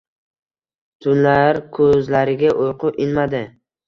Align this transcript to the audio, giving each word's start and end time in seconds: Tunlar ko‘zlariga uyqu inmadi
Tunlar 1.05 1.59
ko‘zlariga 1.75 2.55
uyqu 2.65 2.91
inmadi 3.07 3.43